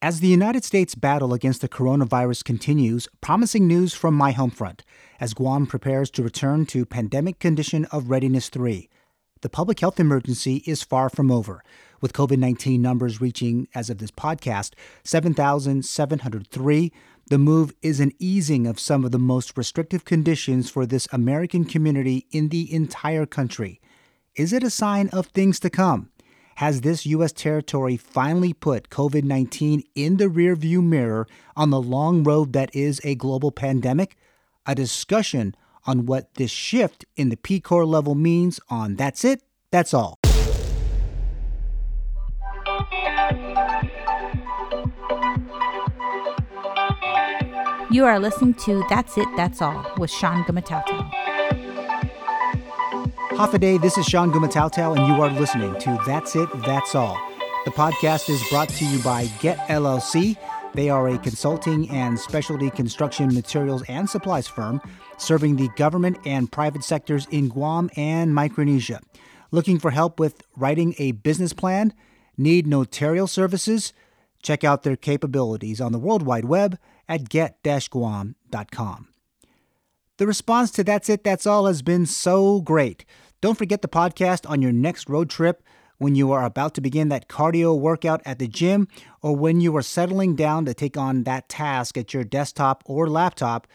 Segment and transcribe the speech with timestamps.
[0.00, 4.84] As the United States battle against the coronavirus continues, promising news from my home front
[5.18, 8.88] as Guam prepares to return to pandemic condition of readiness 3.
[9.40, 11.64] The public health emergency is far from over,
[12.00, 16.92] with COVID 19 numbers reaching, as of this podcast, 7,703.
[17.28, 21.64] The move is an easing of some of the most restrictive conditions for this American
[21.64, 23.80] community in the entire country.
[24.36, 26.10] Is it a sign of things to come?
[26.58, 27.30] Has this U.S.
[27.30, 33.00] territory finally put COVID 19 in the rearview mirror on the long road that is
[33.04, 34.16] a global pandemic?
[34.66, 35.54] A discussion
[35.86, 39.40] on what this shift in the PCOR level means on That's It,
[39.70, 40.18] That's All.
[47.92, 50.42] You are listening to That's It, That's All with Sean
[53.38, 53.58] Gumatauta.
[53.58, 57.18] Hafaday, this is Sean Gumatautau, and you are listening to That's It, That's All.
[57.64, 60.36] The podcast is brought to you by Get LLC.
[60.74, 64.80] They are a consulting and specialty construction materials and supplies firm
[65.16, 69.00] serving the government and private sectors in Guam and Micronesia.
[69.50, 71.94] Looking for help with writing a business plan?
[72.36, 73.92] Need notarial services?
[74.42, 79.08] Check out their capabilities on the World Wide Web at get-guam.com.
[80.18, 83.04] The response to That's It, That's All has been so great.
[83.40, 85.62] Don't forget the podcast on your next road trip
[85.98, 88.88] when you are about to begin that cardio workout at the gym
[89.22, 93.08] or when you are settling down to take on that task at your desktop or
[93.08, 93.68] laptop.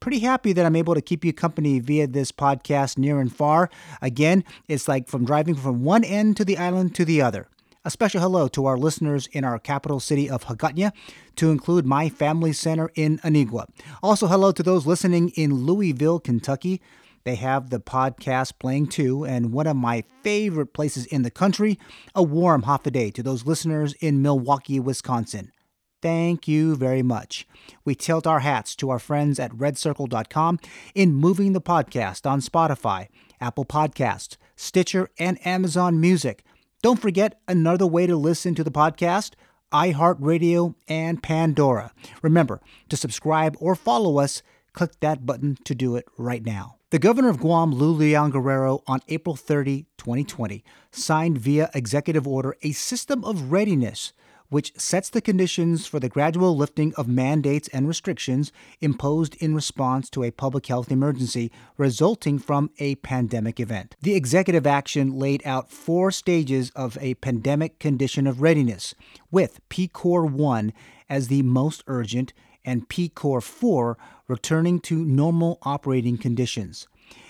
[0.00, 3.68] Pretty happy that I'm able to keep you company via this podcast near and far.
[4.00, 7.48] Again, it's like from driving from one end to the island to the other.
[7.84, 10.92] A special hello to our listeners in our capital city of Hagåtña,
[11.36, 13.66] to include my family center in Anigua.
[14.02, 16.80] Also, hello to those listening in Louisville, Kentucky.
[17.24, 21.78] They have the podcast playing too, and one of my favorite places in the country,
[22.14, 25.52] a warm Hafaday to those listeners in Milwaukee, Wisconsin.
[26.00, 27.46] Thank you very much.
[27.84, 30.58] We tilt our hats to our friends at redcircle.com
[30.96, 33.06] in moving the podcast on Spotify,
[33.40, 36.44] Apple Podcasts, Stitcher, and Amazon Music.
[36.82, 39.34] Don't forget another way to listen to the podcast
[39.72, 41.92] iHeartRadio and Pandora.
[42.20, 44.42] Remember to subscribe or follow us.
[44.72, 46.76] Click that button to do it right now.
[46.92, 52.54] The governor of Guam, Lou Leon Guerrero, on April 30, 2020, signed via executive order
[52.60, 54.12] a system of readiness
[54.50, 60.10] which sets the conditions for the gradual lifting of mandates and restrictions imposed in response
[60.10, 63.96] to a public health emergency resulting from a pandemic event.
[64.02, 68.94] The executive action laid out four stages of a pandemic condition of readiness,
[69.30, 70.74] with PCOR 1
[71.08, 72.34] as the most urgent
[72.64, 76.86] and PCOR 4 returning to normal operating conditions.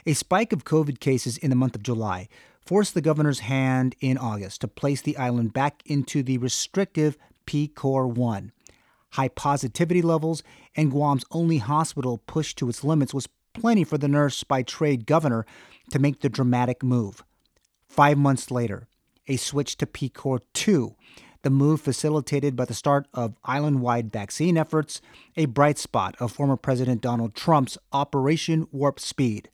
[0.07, 2.29] A spike of COVID cases in the month of July
[2.65, 8.09] forced the governor's hand in August to place the island back into the restrictive PCOR
[8.09, 8.53] 1.
[9.13, 10.43] High positivity levels
[10.77, 15.07] and Guam's only hospital pushed to its limits was plenty for the nurse by trade
[15.07, 15.45] governor
[15.91, 17.23] to make the dramatic move.
[17.87, 18.89] Five months later,
[19.29, 20.95] a switch to PCOR 2
[21.43, 25.01] the move facilitated by the start of island wide vaccine efforts,
[25.37, 29.51] a bright spot of former President Donald Trump's Operation Warp Speed.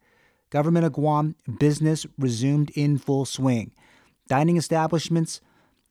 [0.51, 3.73] Government of Guam business resumed in full swing.
[4.29, 5.41] Dining establishments,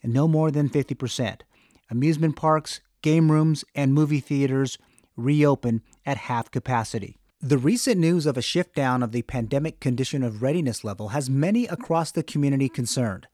[0.03, 1.41] no more than 50%.
[1.90, 4.78] Amusement parks, game rooms, and movie theaters
[5.16, 7.18] reopen at half capacity.
[7.41, 11.29] The recent news of a shift down of the pandemic condition of readiness level has
[11.29, 13.28] many across the community concerned.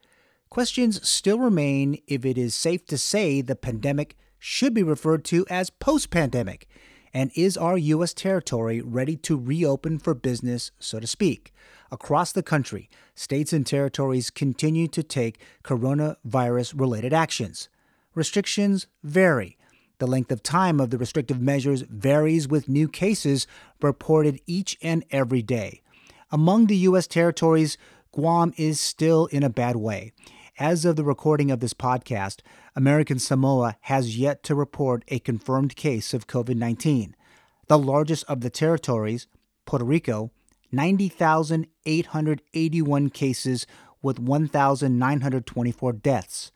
[0.54, 5.48] Questions still remain if it is safe to say the pandemic should be referred to
[5.50, 6.68] as post pandemic,
[7.12, 8.14] and is our U.S.
[8.14, 11.56] territory ready to reopen for business, so to speak?
[11.92, 17.68] Across the country, states and territories continue to take coronavirus related actions.
[18.14, 19.58] Restrictions vary.
[19.98, 23.48] The length of time of the restrictive measures varies with new cases
[23.82, 25.82] reported each and every day.
[26.30, 27.08] Among the U.S.
[27.08, 27.76] territories,
[28.12, 30.14] Guam is still in a bad way.
[30.60, 32.42] As of the recording of this podcast,
[32.76, 37.16] American Samoa has yet to report a confirmed case of COVID 19.
[37.66, 39.26] The largest of the territories,
[39.66, 40.30] Puerto Rico,
[40.72, 43.66] 90,881 cases
[44.04, 46.52] with 1,924 deaths.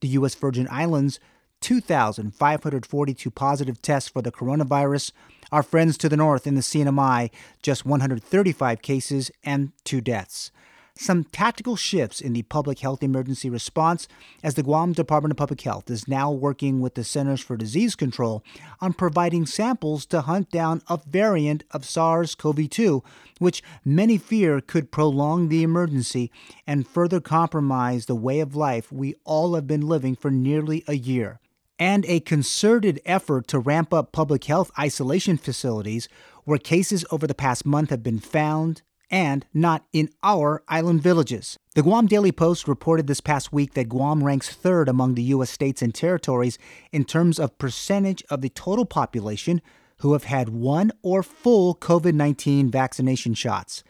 [0.00, 0.34] The U.S.
[0.34, 1.20] Virgin Islands,
[1.60, 5.12] 2,542 positive tests for the coronavirus.
[5.52, 7.30] Our friends to the north in the CNMI,
[7.60, 10.50] just 135 cases and two deaths
[10.94, 14.06] some tactical shifts in the public health emergency response
[14.42, 17.94] as the Guam Department of Public Health is now working with the Centers for Disease
[17.94, 18.44] Control
[18.80, 23.02] on providing samples to hunt down a variant of SARS CoV 2,
[23.38, 26.30] which many fear could prolong the emergency
[26.66, 30.94] and further compromise the way of life we all have been living for nearly a
[30.94, 31.40] year.
[31.78, 36.06] and a concerted effort to ramp up public health isolation facilities
[36.44, 41.58] where cases over the past month have been found and not in our island villages.
[41.74, 45.50] The Guam Daily Post reported this past week that Guam ranks third among the U.S.
[45.50, 46.58] states and territories
[46.90, 49.60] in terms of percentage of the total population
[49.98, 53.84] who have had one or full COVID 19 vaccination shots.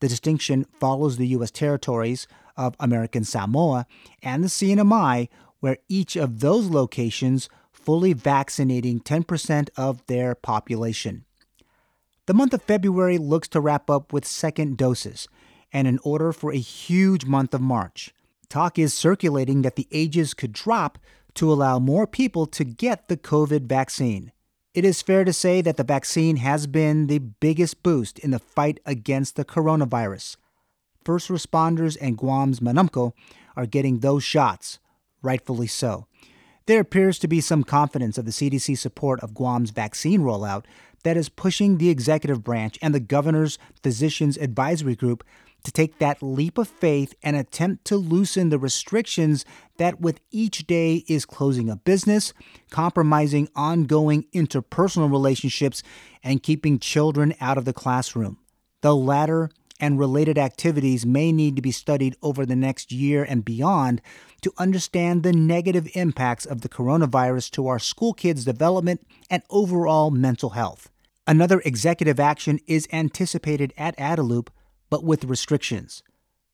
[0.00, 1.50] The distinction follows the U.S.
[1.50, 3.84] territories of American Samoa
[4.22, 5.28] and the CNMI,
[5.58, 11.24] where each of those locations fully vaccinating 10% of their population.
[12.28, 15.28] The month of February looks to wrap up with second doses,
[15.72, 18.12] and in order for a huge month of March.
[18.50, 20.98] Talk is circulating that the ages could drop
[21.36, 24.32] to allow more people to get the COVID vaccine.
[24.74, 28.38] It is fair to say that the vaccine has been the biggest boost in the
[28.38, 30.36] fight against the coronavirus.
[31.02, 33.14] First responders and Guam's Manamco
[33.56, 34.80] are getting those shots,
[35.22, 36.06] rightfully so.
[36.66, 40.66] There appears to be some confidence of the CDC support of Guam's vaccine rollout
[41.08, 45.24] that is pushing the executive branch and the governor's physicians advisory group
[45.64, 49.46] to take that leap of faith and attempt to loosen the restrictions
[49.78, 52.34] that with each day is closing a business,
[52.68, 55.82] compromising ongoing interpersonal relationships,
[56.22, 58.36] and keeping children out of the classroom.
[58.82, 59.48] The latter
[59.80, 64.02] and related activities may need to be studied over the next year and beyond
[64.42, 70.10] to understand the negative impacts of the coronavirus to our school kids' development and overall
[70.10, 70.90] mental health.
[71.28, 74.48] Another executive action is anticipated at Adelup,
[74.88, 76.02] but with restrictions.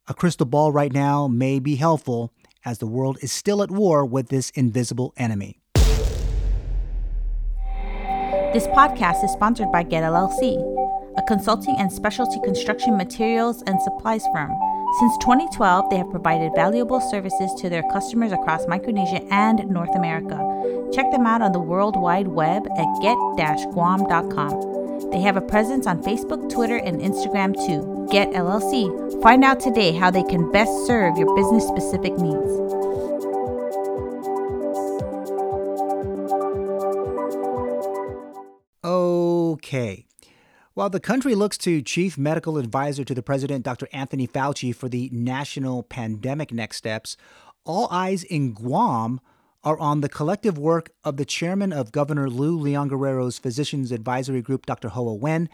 [0.08, 2.32] A crystal ball right now may be helpful
[2.64, 5.60] as the world is still at war with this invisible enemy.
[8.52, 10.56] This podcast is sponsored by Get LLC,
[11.16, 14.50] a consulting and specialty construction materials and supplies firm
[15.00, 20.53] since 2012, they have provided valuable services to their customers across Micronesia and North America.
[20.92, 24.74] Check them out on the World Wide Web at get-guam.com.
[25.10, 28.08] They have a presence on Facebook, Twitter, and Instagram too.
[28.10, 29.22] Get LLC.
[29.22, 32.64] Find out today how they can best serve your business specific needs.
[38.84, 40.06] Okay.
[40.74, 43.88] While the country looks to Chief Medical Advisor to the President, Dr.
[43.92, 47.16] Anthony Fauci, for the national pandemic next steps,
[47.64, 49.20] all eyes in Guam
[49.64, 54.42] are on the collective work of the chairman of Governor Lou Leon Guerrero's Physicians Advisory
[54.42, 54.90] Group, Dr.
[54.90, 55.48] Hoa Nguyen,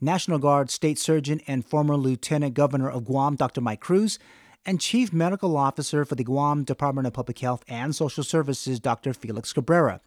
[0.00, 3.60] National Guard State Surgeon and former Lieutenant Governor of Guam, Dr.
[3.60, 4.18] Mike Cruz,
[4.64, 9.12] and Chief Medical Officer for the Guam Department of Public Health and Social Services, Dr.
[9.12, 10.00] Felix Cabrera.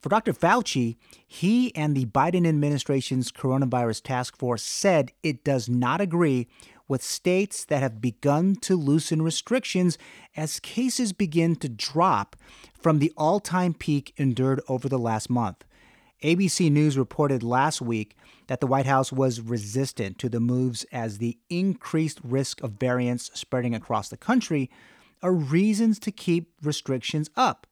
[0.00, 0.32] For Dr.
[0.32, 0.96] Fauci,
[1.26, 6.48] he and the Biden administration's coronavirus task force said it does not agree
[6.88, 9.98] with states that have begun to loosen restrictions
[10.36, 12.36] as cases begin to drop
[12.74, 15.64] from the all time peak endured over the last month.
[16.22, 18.16] ABC News reported last week
[18.46, 23.30] that the White House was resistant to the moves as the increased risk of variants
[23.34, 24.70] spreading across the country
[25.22, 27.66] are reasons to keep restrictions up,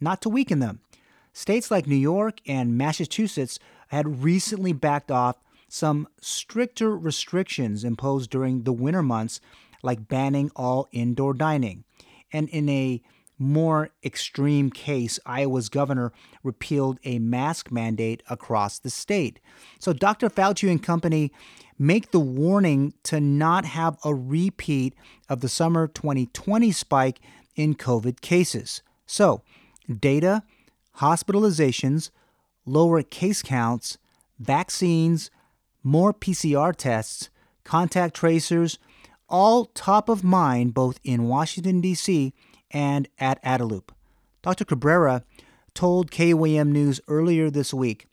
[0.00, 0.80] not to weaken them.
[1.32, 5.36] States like New York and Massachusetts had recently backed off
[5.68, 9.40] some stricter restrictions imposed during the winter months,
[9.82, 11.84] like banning all indoor dining.
[12.32, 13.02] And in a
[13.38, 16.12] more extreme case, Iowa's governor
[16.42, 19.38] repealed a mask mandate across the state.
[19.78, 20.28] So Dr.
[20.28, 21.30] Fauci and company
[21.78, 24.94] make the warning to not have a repeat
[25.28, 27.20] of the summer 2020 spike
[27.54, 28.82] in COVID cases.
[29.06, 29.42] So,
[29.88, 30.42] data
[30.98, 32.10] hospitalizations,
[32.66, 33.98] lower case counts,
[34.38, 35.30] vaccines,
[35.88, 37.30] more PCR tests,
[37.64, 38.78] contact tracers,
[39.28, 42.32] all top of mind both in Washington, D.C.
[42.70, 43.88] and at Adelup.
[44.42, 44.64] Dr.
[44.64, 45.24] Cabrera
[45.74, 48.06] told KUAM News earlier this week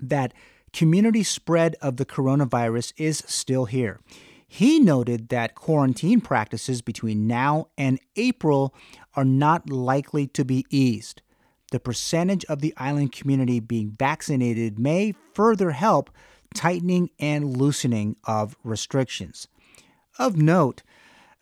[0.00, 0.32] that
[0.72, 4.00] community spread of the coronavirus is still here.
[4.46, 8.74] He noted that quarantine practices between now and April
[9.14, 11.22] are not likely to be eased
[11.72, 16.10] the percentage of the island community being vaccinated may further help
[16.54, 19.48] tightening and loosening of restrictions.
[20.18, 20.82] Of note,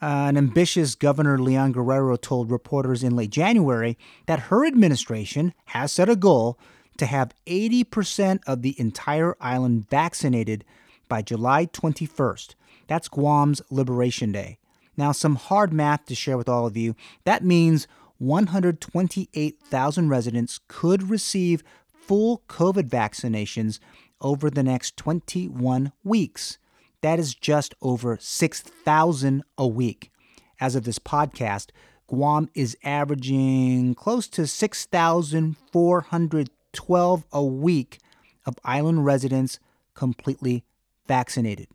[0.03, 5.93] uh, an ambitious Governor Leon Guerrero told reporters in late January that her administration has
[5.93, 6.59] set a goal
[6.97, 10.65] to have 80% of the entire island vaccinated
[11.09, 12.55] by July 21st.
[12.87, 14.59] That's Guam's Liberation Day.
[14.97, 16.95] Now, some hard math to share with all of you.
[17.25, 17.87] That means
[18.19, 23.79] 128,000 residents could receive full COVID vaccinations
[24.21, 26.59] over the next 21 weeks.
[27.01, 30.13] That is just over 6,000 a week.
[30.61, 31.69] As of this podcast,
[32.07, 37.99] Guam is averaging close to 6,412 a week
[38.45, 39.59] of island residents
[39.95, 40.65] completely
[41.07, 41.69] vaccinated.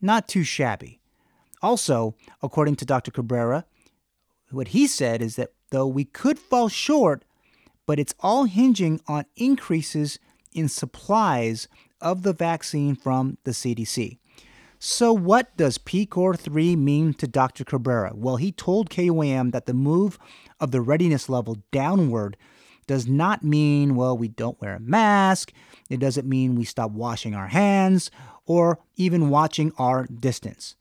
[0.00, 1.00] Not too shabby.
[1.62, 3.10] Also, according to Dr.
[3.10, 3.64] Cabrera,
[4.50, 7.24] what he said is that though we could fall short,
[7.86, 10.18] but it's all hinging on increases
[10.52, 11.68] in supplies
[12.00, 14.18] of the vaccine from the CDC.
[14.82, 17.64] So, what does PCOR 3 mean to Dr.
[17.64, 18.12] Cabrera?
[18.14, 20.18] Well, he told KUAM that the move
[20.58, 22.38] of the readiness level downward
[22.86, 25.52] does not mean, well, we don't wear a mask.
[25.90, 28.10] It doesn't mean we stop washing our hands
[28.46, 30.76] or even watching our distance.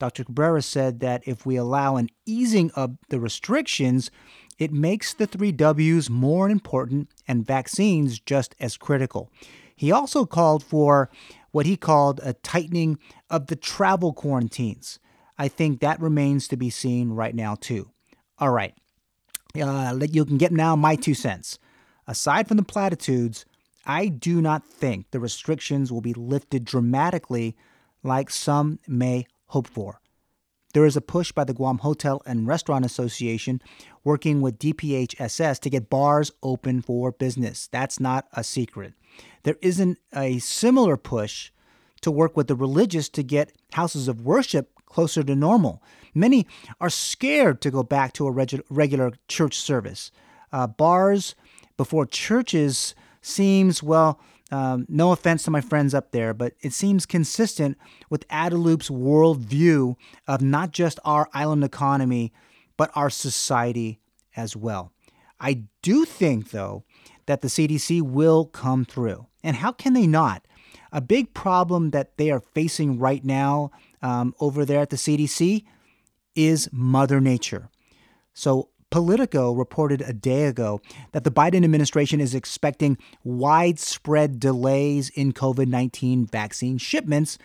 [0.00, 0.24] Dr.
[0.24, 4.10] Cabrera said that if we allow an easing of the restrictions,
[4.58, 9.30] it makes the three W's more important and vaccines just as critical.
[9.76, 11.10] He also called for
[11.50, 12.98] what he called a tightening
[13.30, 14.98] of the travel quarantines.
[15.36, 17.90] I think that remains to be seen right now, too.
[18.38, 18.74] All right.
[19.60, 21.58] Uh, you can get now my two cents.
[22.06, 23.44] Aside from the platitudes,
[23.86, 27.56] I do not think the restrictions will be lifted dramatically
[28.02, 30.00] like some may hope for.
[30.74, 33.62] There is a push by the Guam Hotel and Restaurant Association
[34.02, 37.68] working with DPHSS to get bars open for business.
[37.70, 38.94] That's not a secret.
[39.44, 41.52] There isn't a similar push
[42.00, 45.80] to work with the religious to get houses of worship closer to normal.
[46.12, 46.44] Many
[46.80, 50.10] are scared to go back to a regu- regular church service.
[50.52, 51.36] Uh, bars
[51.76, 54.20] before churches seems, well,
[54.54, 57.76] um, no offense to my friends up there, but it seems consistent
[58.08, 59.96] with Adelup's worldview
[60.28, 62.32] of not just our island economy,
[62.76, 63.98] but our society
[64.36, 64.92] as well.
[65.40, 66.84] I do think, though,
[67.26, 69.26] that the CDC will come through.
[69.42, 70.46] And how can they not?
[70.92, 75.64] A big problem that they are facing right now um, over there at the CDC
[76.36, 77.70] is Mother Nature.
[78.34, 85.32] So, Politico reported a day ago that the Biden administration is expecting widespread delays in
[85.32, 87.36] COVID 19 vaccine shipments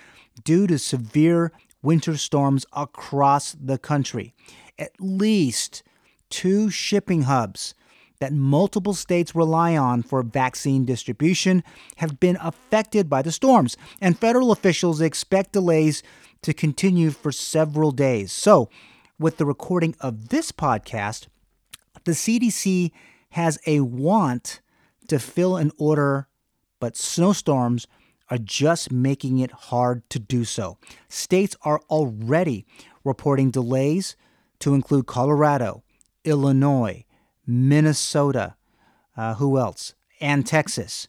[0.43, 1.51] due to severe
[1.81, 4.35] winter storms across the country.
[4.77, 5.81] At least
[6.29, 7.73] two shipping hubs
[8.19, 11.63] that multiple states rely on for vaccine distribution
[11.95, 16.03] have been affected by the storms, and federal officials expect delays
[16.43, 18.31] to continue for several days.
[18.31, 18.69] So,
[19.17, 21.25] with the recording of this podcast,
[22.03, 22.91] the CDC
[23.31, 24.61] has a want
[25.07, 26.27] to fill an order,
[26.79, 27.87] but snowstorms
[28.29, 30.77] are just making it hard to do so.
[31.07, 32.65] States are already
[33.03, 34.15] reporting delays
[34.59, 35.83] to include Colorado,
[36.23, 37.05] Illinois,
[37.45, 38.55] Minnesota,
[39.17, 39.95] uh, who else?
[40.21, 41.07] And Texas.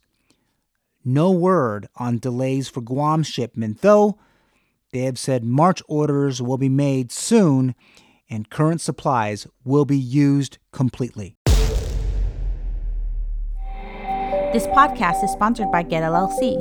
[1.04, 4.18] No word on delays for Guam shipment, though
[4.92, 7.74] they have said March orders will be made soon
[8.30, 11.36] and current supplies will be used completely.
[14.52, 16.56] This podcast is sponsored by Get LLC,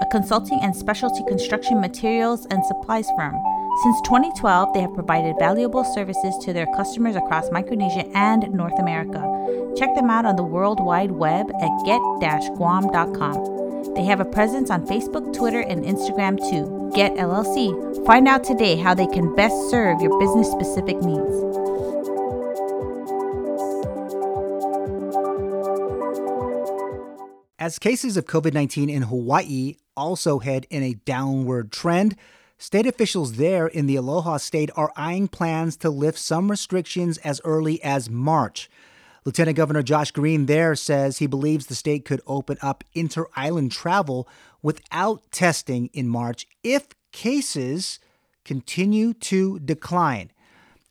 [0.00, 3.34] a consulting and specialty construction materials and supplies firm.
[3.82, 9.20] Since 2012, they have provided valuable services to their customers across Micronesia and North America.
[9.76, 13.63] Check them out on the World Wide Web at get-guam.com.
[13.94, 16.90] They have a presence on Facebook, Twitter, and Instagram too.
[16.94, 18.06] Get LLC.
[18.06, 21.44] Find out today how they can best serve your business specific needs.
[27.58, 32.14] As cases of COVID 19 in Hawaii also head in a downward trend,
[32.58, 37.40] state officials there in the Aloha state are eyeing plans to lift some restrictions as
[37.42, 38.68] early as March.
[39.24, 43.72] Lieutenant Governor Josh Green there says he believes the state could open up inter island
[43.72, 44.28] travel
[44.60, 47.98] without testing in March if cases
[48.44, 50.30] continue to decline.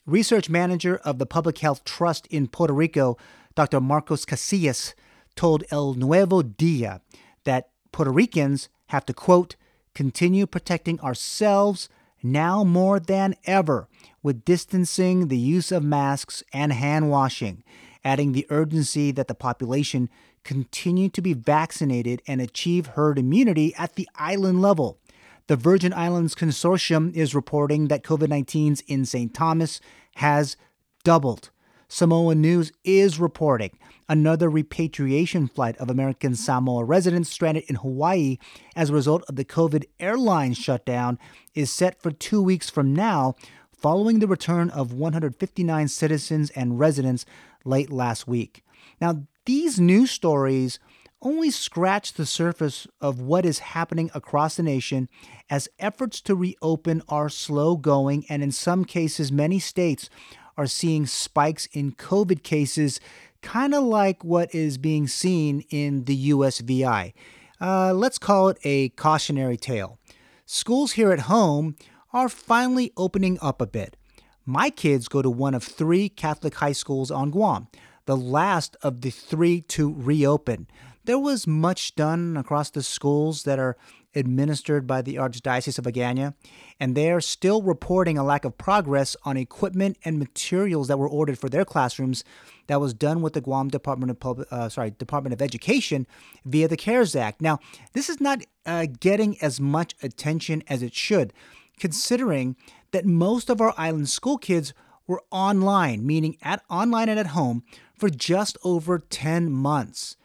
[0.07, 3.17] Research manager of the Public Health Trust in Puerto Rico,
[3.53, 3.79] Dr.
[3.79, 4.95] Marcos Casillas,
[5.35, 7.01] told El Nuevo Dia
[7.43, 9.55] that Puerto Ricans have to, quote,
[9.93, 11.87] continue protecting ourselves
[12.23, 13.87] now more than ever
[14.23, 17.63] with distancing, the use of masks, and hand washing
[18.03, 20.09] adding the urgency that the population
[20.43, 24.99] continue to be vaccinated and achieve herd immunity at the island level.
[25.47, 29.33] The Virgin Islands Consortium is reporting that COVID 19's in St.
[29.33, 29.79] Thomas
[30.15, 30.55] has
[31.03, 31.49] doubled.
[31.87, 33.77] Samoa News is reporting
[34.09, 38.37] another repatriation flight of American Samoa residents stranded in Hawaii
[38.75, 41.19] as a result of the COVID airline shutdown
[41.53, 43.35] is set for two weeks from now,
[43.71, 47.25] following the return of 159 citizens and residents
[47.63, 48.63] late last week.
[48.99, 50.79] Now, these news stories
[51.21, 55.07] only scratch the surface of what is happening across the nation
[55.49, 60.09] as efforts to reopen are slow going, and in some cases, many states
[60.57, 62.99] are seeing spikes in COVID cases,
[63.41, 67.13] kind of like what is being seen in the USVI.
[67.59, 69.99] Uh, let's call it a cautionary tale.
[70.45, 71.75] Schools here at home
[72.11, 73.95] are finally opening up a bit.
[74.45, 77.67] My kids go to one of three Catholic high schools on Guam,
[78.05, 80.67] the last of the three to reopen.
[81.05, 83.77] There was much done across the schools that are
[84.15, 86.33] administered by the Archdiocese of Agana,
[86.79, 91.09] and they are still reporting a lack of progress on equipment and materials that were
[91.09, 92.23] ordered for their classrooms.
[92.67, 96.05] That was done with the Guam Department of Public, uh, sorry, Department of Education
[96.45, 97.41] via the CARES Act.
[97.41, 97.59] Now,
[97.93, 101.33] this is not uh, getting as much attention as it should,
[101.79, 102.55] considering
[102.93, 104.73] that most of our island school kids
[105.05, 107.63] were online, meaning at online and at home,
[107.97, 110.15] for just over 10 months.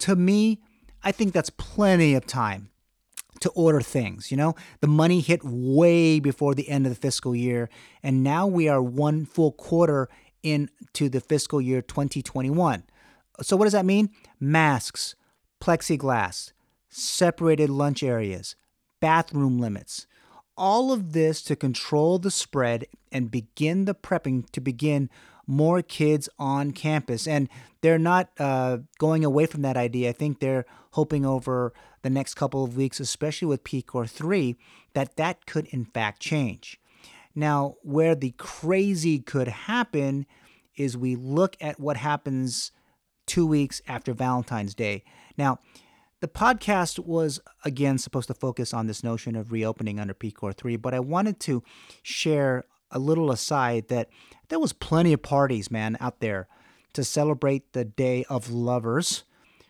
[0.00, 0.60] To me,
[1.02, 2.68] I think that's plenty of time
[3.40, 4.30] to order things.
[4.30, 7.70] You know, the money hit way before the end of the fiscal year,
[8.02, 10.08] and now we are one full quarter
[10.42, 12.84] into the fiscal year 2021.
[13.42, 14.10] So, what does that mean?
[14.40, 15.14] Masks,
[15.60, 16.52] plexiglass,
[16.88, 18.56] separated lunch areas,
[19.00, 20.06] bathroom limits.
[20.56, 25.10] All of this to control the spread and begin the prepping to begin
[25.46, 27.26] more kids on campus.
[27.26, 27.48] And
[27.80, 30.08] they're not uh, going away from that idea.
[30.08, 31.72] I think they're hoping over
[32.02, 34.56] the next couple of weeks, especially with PCOR 3,
[34.94, 36.80] that that could in fact change.
[37.34, 40.26] Now, where the crazy could happen
[40.74, 42.72] is we look at what happens
[43.26, 45.04] two weeks after Valentine's Day.
[45.36, 45.58] Now,
[46.20, 50.76] the podcast was again supposed to focus on this notion of reopening under PCOR 3,
[50.76, 51.62] but I wanted to
[52.02, 54.08] share a little aside that
[54.48, 56.48] there was plenty of parties, man, out there
[56.94, 59.24] to celebrate the Day of Lovers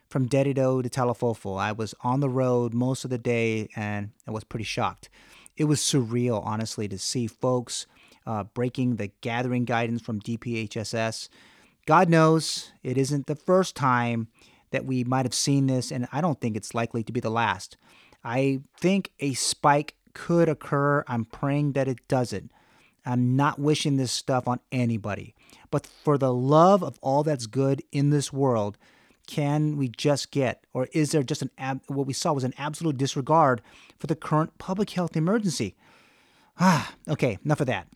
[0.08, 1.58] from Dededo to Talofofo.
[1.58, 5.08] I was on the road most of the day and I was pretty shocked.
[5.56, 7.86] It was surreal, honestly, to see folks
[8.26, 11.28] uh, breaking the gathering guidance from DPHSS.
[11.86, 14.28] God knows it isn't the first time
[14.76, 17.30] that we might have seen this, and I don't think it's likely to be the
[17.30, 17.78] last.
[18.22, 21.02] I think a spike could occur.
[21.08, 22.52] I'm praying that it doesn't.
[23.06, 25.34] I'm not wishing this stuff on anybody.
[25.70, 28.76] But for the love of all that's good in this world,
[29.26, 32.54] can we just get, or is there just an ab- what we saw was an
[32.58, 33.62] absolute disregard
[33.98, 35.74] for the current public health emergency?
[36.60, 37.88] Ah, okay, enough of that.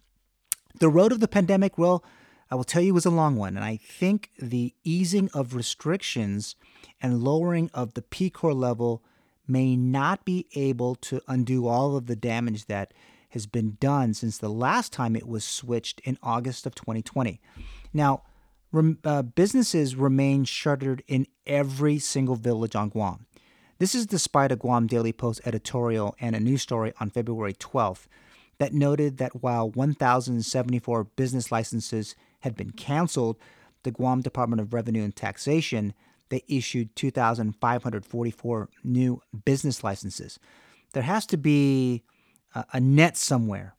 [0.78, 2.02] The road of the pandemic, well,
[2.50, 5.54] I will tell you, it was a long one, and I think the easing of
[5.54, 6.56] restrictions
[7.00, 9.02] and lowering of the PCOR level
[9.46, 12.92] may not be able to undo all of the damage that
[13.30, 17.40] has been done since the last time it was switched in August of 2020.
[17.92, 18.22] Now,
[18.72, 23.26] rem, uh, businesses remain shuttered in every single village on Guam.
[23.78, 28.06] This is despite a Guam Daily Post editorial and a news story on February 12th
[28.58, 33.36] that noted that while 1,074 business licenses had been canceled,
[33.82, 35.94] the Guam Department of Revenue and Taxation
[36.30, 40.38] they issued 2,544 new business licenses.
[40.92, 42.02] There has to be
[42.72, 43.74] a net somewhere,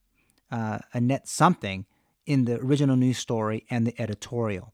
[0.52, 1.86] uh, a net something
[2.26, 4.74] in the original news story and the editorial.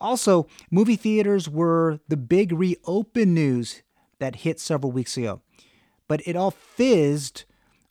[0.00, 3.82] Also, movie theaters were the big reopen news
[4.18, 5.42] that hit several weeks ago,
[6.08, 7.44] but it all fizzed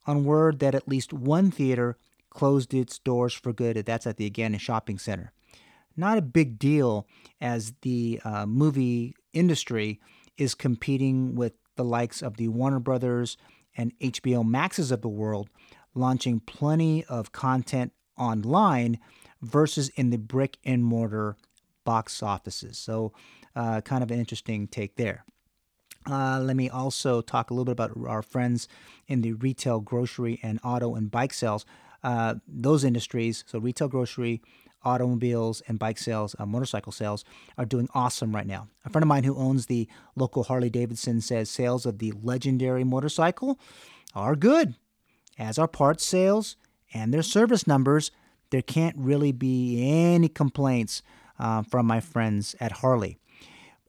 [0.07, 1.97] on word that at least one theater
[2.35, 3.77] closed its doors for good.
[3.77, 5.31] That's at the Agana Shopping Center.
[5.97, 7.07] Not a big deal
[7.41, 9.99] as the uh, movie industry
[10.37, 13.37] is competing with the likes of the Warner Brothers
[13.75, 15.49] and HBO Maxes of the world
[15.93, 18.99] launching plenty of content online
[19.41, 21.37] versus in the brick and mortar
[21.85, 22.77] box offices.
[22.77, 23.13] So,
[23.55, 25.23] uh, kind of an interesting take there.
[26.09, 28.67] Uh, let me also talk a little bit about our friends
[29.07, 31.65] in the retail, grocery, and auto and bike sales.
[32.03, 34.41] Uh, those industries, so retail, grocery,
[34.83, 37.25] automobiles, and bike sales, uh, motorcycle sales,
[37.57, 38.67] are doing awesome right now.
[38.85, 42.83] A friend of mine who owns the local Harley Davidson says sales of the legendary
[42.83, 43.59] motorcycle
[44.13, 44.75] are good,
[45.37, 46.55] as are parts sales
[46.93, 48.11] and their service numbers.
[48.51, 51.01] There can't really be any complaints
[51.39, 53.17] uh, from my friends at Harley.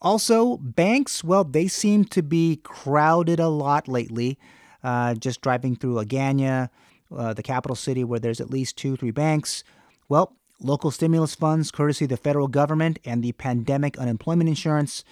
[0.01, 4.39] Also, banks, well, they seem to be crowded a lot lately.
[4.83, 6.69] Uh, just driving through Agana,
[7.15, 9.65] uh, the capital city, where there's at least two, three banks.
[10.09, 15.05] Well, local stimulus funds, courtesy the federal government and the pandemic unemployment insurance,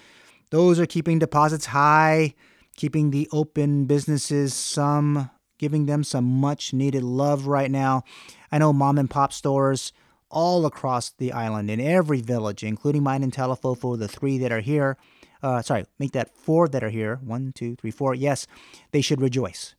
[0.49, 2.33] those are keeping deposits high,
[2.75, 8.03] keeping the open businesses some, giving them some much needed love right now.
[8.51, 9.93] I know mom and pop stores
[10.29, 14.59] all across the island in every village, including mine in Talofofo, the three that are
[14.59, 14.97] here.
[15.41, 17.19] Uh, sorry, make that four that are here.
[17.23, 18.15] One, two, three, four.
[18.15, 18.47] Yes,
[18.91, 19.75] they should rejoice.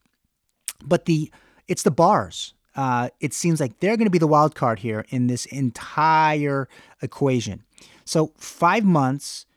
[0.83, 1.31] But the
[1.67, 5.03] it's the bars uh, it seems like they're going to be the wild card here
[5.09, 6.69] in this entire
[7.01, 7.63] equation.
[8.05, 9.47] So five months,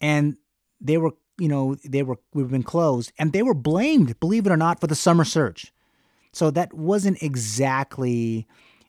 [0.00, 0.36] and
[0.80, 4.52] they were, you know, they were we've been closed, and they were blamed, believe it
[4.52, 5.72] or not, for the summer surge.
[6.32, 8.46] So that wasn't exactly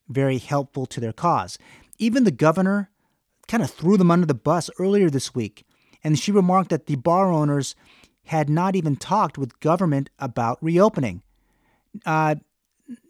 [0.08, 1.58] very helpful to their cause.
[1.98, 2.92] Even the governor
[3.48, 5.66] kind of threw them under the bus earlier this week,
[6.04, 7.74] and she remarked that the bar owners
[8.26, 11.24] had not even talked with government about reopening.
[12.06, 12.36] Uh,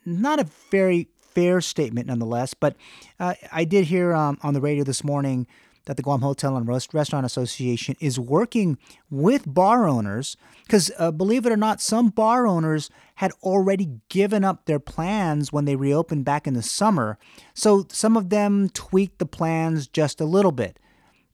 [0.06, 2.76] not a very fair statement, nonetheless, but
[3.20, 5.48] uh, I did hear um, on the radio this morning
[5.88, 8.78] that the Guam Hotel and Restaurant Association is working
[9.10, 14.44] with bar owners because, uh, believe it or not, some bar owners had already given
[14.44, 17.18] up their plans when they reopened back in the summer.
[17.54, 20.78] So some of them tweaked the plans just a little bit.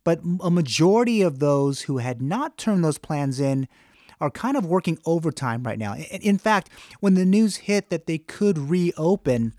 [0.03, 3.67] But a majority of those who had not turned those plans in
[4.19, 5.95] are kind of working overtime right now.
[5.95, 9.53] In fact, when the news hit that they could reopen,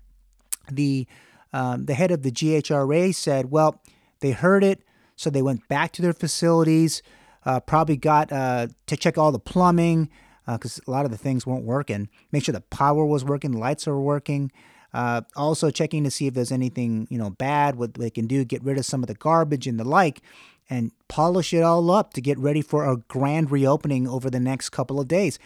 [0.69, 1.07] the
[1.53, 3.81] um, the head of the GHRA said, "Well,
[4.19, 4.81] they heard it,
[5.15, 7.01] so they went back to their facilities,
[7.45, 10.09] uh, probably got uh, to check all the plumbing
[10.45, 12.09] because uh, a lot of the things weren't working.
[12.31, 14.51] Make sure the power was working, lights are working."
[14.93, 18.45] Uh, also checking to see if there's anything you know bad, what they can do,
[18.45, 20.21] get rid of some of the garbage and the like,
[20.69, 24.69] and polish it all up to get ready for a grand reopening over the next
[24.69, 25.37] couple of days.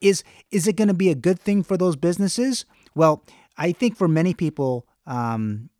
[0.00, 2.64] Is is it going to be a good thing for those businesses?
[2.94, 3.24] Well,
[3.56, 5.70] I think for many people, um,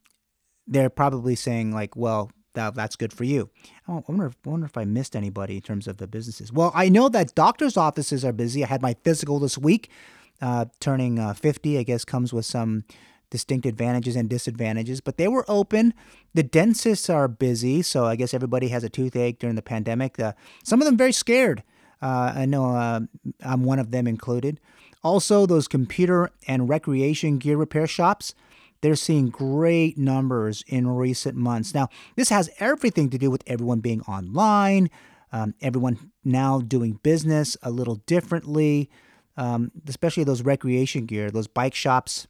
[0.66, 3.50] they're probably saying like, well, that, that's good for you.
[3.86, 6.52] Oh, I wonder, if, wonder if I missed anybody in terms of the businesses.
[6.52, 8.64] Well, I know that doctors' offices are busy.
[8.64, 9.90] I had my physical this week.
[10.40, 12.84] Uh, turning uh, 50, I guess, comes with some
[13.30, 15.94] distinct advantages and disadvantages, but they were open.
[16.34, 20.18] The dentists are busy, so I guess everybody has a toothache during the pandemic.
[20.18, 20.32] Uh,
[20.64, 21.62] some of them very scared.
[22.00, 23.00] Uh, I know uh,
[23.42, 24.60] I'm one of them included.
[25.02, 28.34] Also, those computer and recreation gear repair shops,
[28.80, 31.74] they're seeing great numbers in recent months.
[31.74, 34.90] Now, this has everything to do with everyone being online,
[35.32, 38.90] um, everyone now doing business a little differently,
[39.36, 42.26] um, especially those recreation gear, those bike shops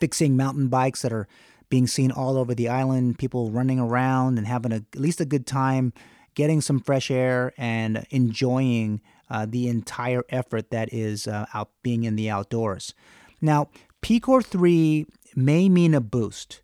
[0.00, 1.28] fixing mountain bikes that are
[1.68, 5.24] being seen all over the island, people running around and having a, at least a
[5.24, 5.92] good time,
[6.34, 12.04] getting some fresh air and enjoying uh, the entire effort that is uh, out being
[12.04, 12.94] in the outdoors.
[13.40, 13.68] Now,
[14.02, 16.62] PCOR 3 may mean a boost,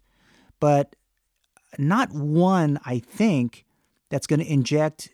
[0.60, 0.94] but
[1.78, 3.64] not one, I think,
[4.10, 5.10] that's going to inject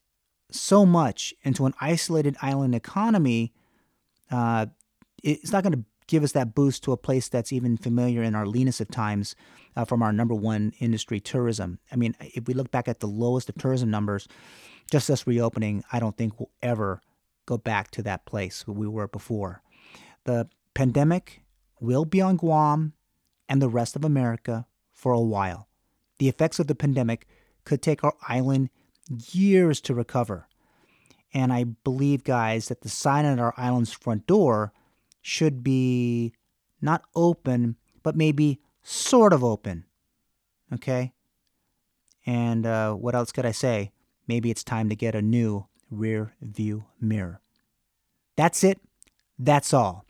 [0.51, 3.53] so much into an isolated island economy.
[4.31, 4.67] Uh,
[5.23, 8.35] it's not going to give us that boost to a place that's even familiar in
[8.35, 9.37] our leanest of times
[9.77, 11.79] uh, from our number one industry, tourism.
[11.93, 14.27] I mean, if we look back at the lowest of tourism numbers,
[14.91, 17.01] just us reopening, I don't think we'll ever
[17.47, 19.63] go back to that place where we were before.
[20.25, 21.43] The pandemic
[21.81, 22.95] will be on Guam
[23.49, 25.69] and the rest of America for a while.
[26.19, 27.27] The effects of the pandemic
[27.65, 28.71] could take our island
[29.31, 30.49] years to recover.
[31.35, 34.73] And I believe, guys, that the sign at our island's front door
[35.29, 36.33] should be
[36.81, 39.85] not open, but maybe sort of open.
[40.73, 41.13] Okay?
[42.27, 43.93] And uh, what else could I say?
[44.27, 47.41] Maybe it's time to get a new rear view mirror.
[48.37, 48.81] That's it.
[49.39, 50.05] That's all.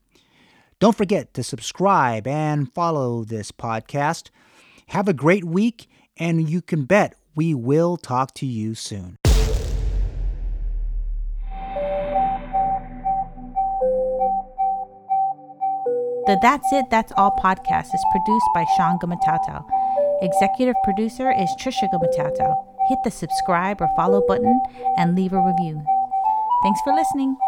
[0.79, 4.31] Don't forget to subscribe and follow this podcast.
[4.89, 9.19] Have a great week, and you can bet we will talk to you soon.
[16.29, 19.65] The That's It, That's All podcast is produced by Sean Gumatautau.
[20.21, 22.55] Executive producer is Trisha Gumatautau.
[22.91, 24.61] Hit the subscribe or follow button
[24.99, 25.83] and leave a review.
[26.63, 27.39] Thanks for listening.